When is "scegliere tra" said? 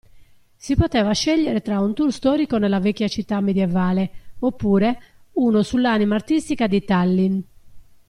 1.11-1.79